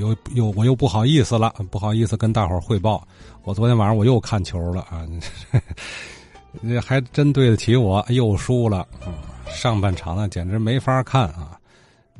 [0.00, 3.06] 又又我又不好意思了，不好意思跟大伙汇报，
[3.44, 5.06] 我昨天晚上我又看球了啊，
[6.66, 8.86] 这还真对得起我，又输了。
[9.48, 11.58] 上半场呢，简直没法看啊，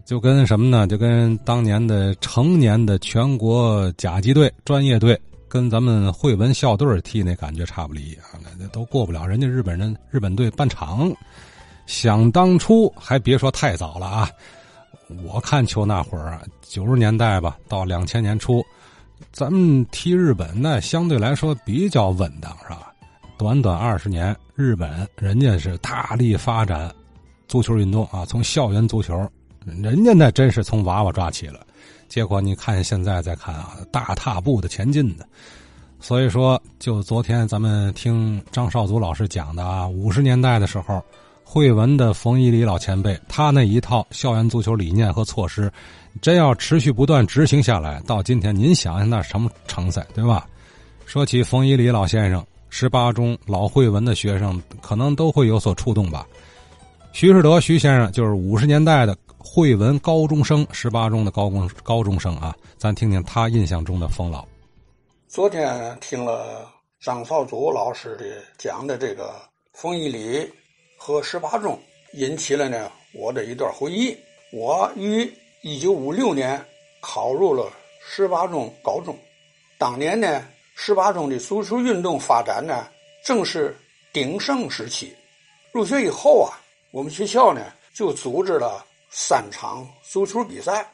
[0.04, 0.87] 就跟什么呢？
[0.87, 11.10] 就跟当年的成年的全国甲级队专业队跟咱们汇文校队踢那感觉差不离啊，那都过不了人家日本人日本队半场。
[11.87, 14.31] 想当初还别说太早了啊！
[15.24, 18.65] 我看球那会儿啊，九十年代吧，到两千年初，
[19.33, 22.92] 咱们踢日本那相对来说比较稳当，是吧？
[23.37, 26.95] 短短二十年，日本人家是大力发展
[27.48, 29.28] 足球运动啊，从校园足球，
[29.65, 31.66] 人家那真是从娃娃抓起了。
[32.09, 35.27] 结果你看现在再看啊，大踏步的前进的。
[35.98, 41.02] 所以说，就昨天咱们听张少祖老师讲的啊，五十年代的时候。
[41.52, 45.68] 汇文的冯一礼老前辈，他那一套校园足球理念和措施，
[46.23, 50.46] 真要持续不断执行下来，到今天您想想那什么成色，对吧？
[51.06, 56.24] 说起冯一礼老先生，十八中老汇文的学生可能都会有所触动吧。
[57.10, 64.47] 徐世德徐先生就是五十年代的汇文高中生，十八中的高中高中生啊，咱听听他印象中的冯老。
[65.27, 66.69] 昨天听了
[67.01, 68.25] 张少祖老师的
[68.56, 69.33] 讲的这个
[69.73, 70.48] 冯一礼。
[71.03, 71.81] 和十八中
[72.12, 74.15] 引起了呢我的一段回忆。
[74.53, 76.62] 我于一九五六年
[77.01, 77.73] 考入了
[78.05, 79.19] 十八中高中，
[79.78, 82.87] 当年呢十八中的足球运动发展呢
[83.25, 83.75] 正是
[84.12, 85.17] 鼎盛时期。
[85.73, 90.87] 入学以后啊，我们学校呢就组织了三场足球比赛，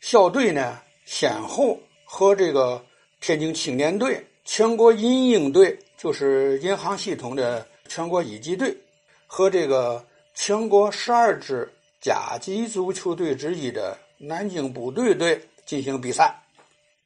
[0.00, 2.84] 校队呢先后和这个
[3.20, 8.76] 天津青年队、全国银鹰队，就是银行系统的全国一级队。
[9.26, 11.68] 和这个全国十二支
[12.00, 16.34] 甲级足球队之一的南京部队队进行比赛。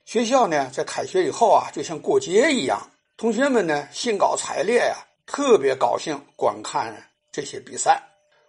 [0.04, 2.80] 学校呢，在开学以后啊，就像过节一样，
[3.16, 6.94] 同学们呢兴高采烈呀，特别高兴观看
[7.30, 8.02] 这些比赛。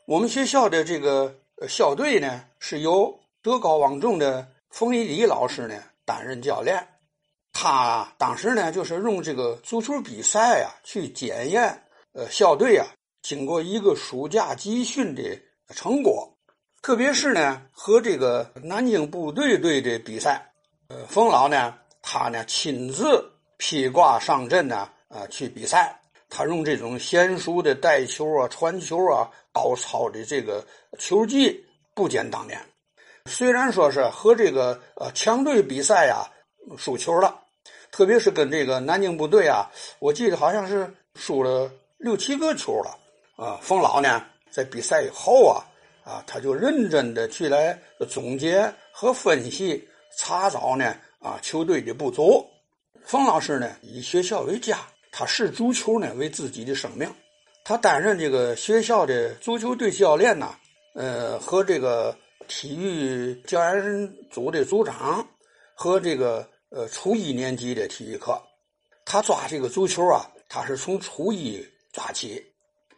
[0.06, 1.34] 我们学校的这个
[1.70, 6.86] 校队呢，是由德高望重的冯一礼老师呢担任教练。
[7.54, 12.88] 他当时呢，就是用这个足球比赛啊，去检验呃校队啊。
[13.22, 15.22] 经过一个暑假集训的
[15.76, 16.32] 成果，
[16.82, 20.52] 特别是呢和这个南京部队队的比赛，
[20.88, 25.98] 呃，冯老呢他呢亲自披挂上阵呢，啊去比赛。
[26.34, 30.66] 他用这种娴熟的带球啊、传球啊、高超的这个
[30.98, 31.62] 球技
[31.94, 32.58] 不减当年。
[33.26, 36.26] 虽然说是和这个呃强队比赛呀
[36.78, 37.38] 输球了，
[37.92, 42.98] 特别是跟这个南京部队啊，我记得好像是输了六七个球了。
[43.42, 45.66] 啊，冯老呢，在比赛以后啊，
[46.04, 47.76] 啊，他就认真的去来
[48.08, 49.84] 总结和分析、
[50.16, 52.46] 查找呢，啊，球队的不足。
[53.04, 54.78] 冯老师呢，以学校为家，
[55.12, 57.12] 他视足球呢为自己的生命。
[57.64, 60.54] 他担任这个学校的足球队教练呢，
[60.94, 62.16] 呃，和这个
[62.48, 65.28] 体育教研组的组长，
[65.74, 68.40] 和这个呃初一年级的体育课。
[69.04, 72.40] 他抓这个足球啊，他是从初一抓起。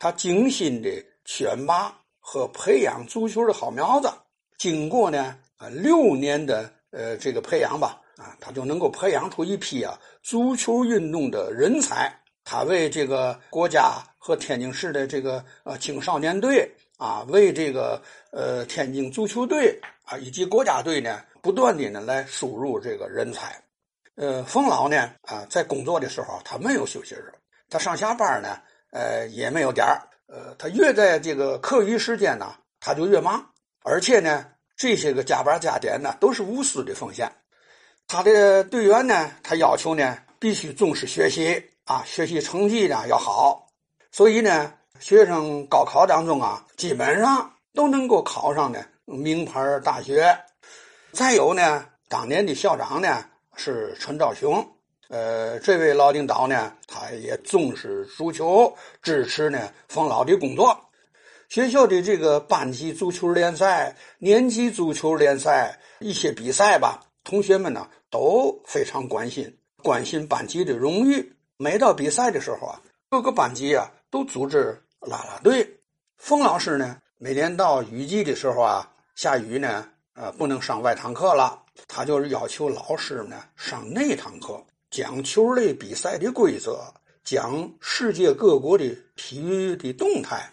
[0.04, 0.90] 他精心的
[1.24, 4.12] 选拔和培养足球的好苗子，
[4.58, 12.14] 经过呢啊六年的呃这个培养吧啊，他就能够培养出一批啊足球运动的人才。
[12.44, 23.56] 他为这个国家和天津市的这个呃青少年队啊，为这个呃天津足球队啊以及国家队呢，不断的呢来输入这个人才。
[24.16, 27.34] 呃，冯老呢啊在工作的时候他没有休息日，
[27.70, 28.60] 他上下班呢。
[28.94, 33.44] 呃，也没有点儿，呃，他越在这个课余时间呢，他就越忙，
[33.82, 34.46] 而且呢，
[34.78, 37.28] 这些个加班加点呢，都是无私的奉献。
[38.08, 43.68] 他的队员呢，他要求呢，必须重视学习啊，学习成绩呢要好，
[44.12, 50.38] 所以呢，学生高考当中啊，基本上都能够考上呢名牌大学。
[51.14, 53.26] 再有呢，当年的校长呢
[53.56, 54.64] 是陈兆雄。
[55.14, 60.76] 呃，这位老领导呢，他也重视足球，支持呢冯老的工作。
[61.50, 71.32] 学校的这个班级足球联赛、年级足球联赛一些比赛吧，同学们呢都非常关心，关心班级的荣誉。
[71.58, 72.82] 每到比赛的时候啊，
[73.12, 75.80] 各个班级啊都组织啦啦队。
[76.18, 84.60] 冯老师呢，每年到雨季的时候啊，下雨呢，呃，不能上外堂课了，他就是要求老师呢上内堂课。
[84.94, 86.80] 讲球类比赛的规则，
[87.24, 90.48] 讲世界各国的体育的动态。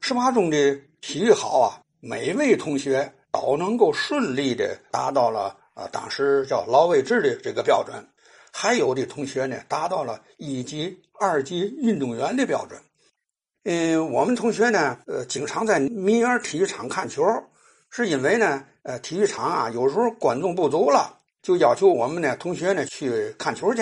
[0.00, 8.02] 十八中的体育好啊，每位同学都能够顺利的达到了啊，当时叫老位置的这个标准。
[8.50, 12.80] 还有的同学呢，达到了一级、二级运动员的标准。
[13.64, 17.22] 嗯，我们同学呢，呃，经常在民园体育场看球，
[17.90, 21.15] 是因为呢，呃，体育场啊，有时候观众不足了，
[21.46, 23.80] 就要求我们呢，同学呢去看球去。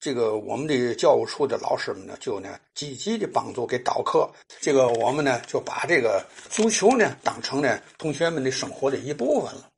[0.00, 4.28] 这个我们的教务处的老师们呢，就呢积极的帮助给导课。
[4.60, 6.20] 这个我们呢，就把这个
[6.50, 9.68] 足球呢，当成呢同学们的生活的一部分了。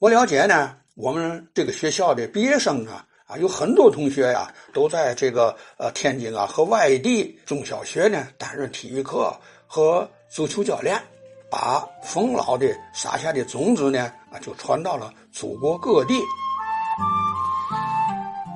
[0.00, 3.06] 我了解呢，我们这个学校的毕业生啊。
[3.24, 9.34] 啊，有很多同学呀，都在这个呃天津啊和外地中小学呢担任体育课
[9.66, 11.02] 和足球教练，
[11.50, 16.20] 把冯老的撒下的种子呢啊就传到了祖国各地。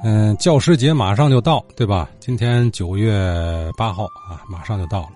[0.03, 2.09] 嗯，教师节马上就到，对吧？
[2.21, 5.13] 今天九月八号啊，马上就到了。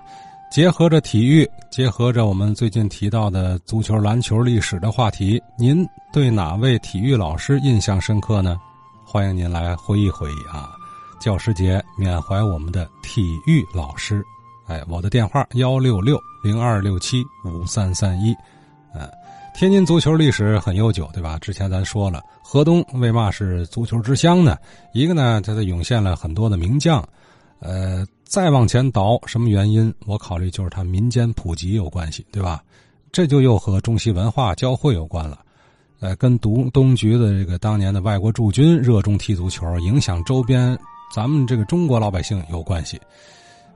[0.51, 8.61] 结合着体育，结合着我们最近提到的足球、篮球历史的话题，您对哪位体育老师印象深刻呢？
[9.05, 10.71] 欢迎您来回忆回忆啊！
[11.19, 14.25] 教师节缅怀我们的体育老师。
[14.67, 18.35] 哎，我的电话幺六六零二六七五三三一。
[18.95, 19.11] 嗯，
[19.55, 21.39] 天津足球历史很悠久，对吧？
[21.39, 24.59] 之前咱说了，河东为嘛是足球之乡呢？
[24.93, 27.03] 一个呢，它涌现了很多的名将。
[27.61, 29.95] 呃，再往前倒，什么原因？
[30.07, 32.61] 我考虑就是它民间普及有关系，对吧？
[33.13, 35.39] 这就又和中西文化交汇有关了。
[36.01, 40.77] 呃，跟东东局的这个当年的外国驻军热衷踢足球，影响周边
[41.15, 43.01] 咱们这个中国老百姓有关系。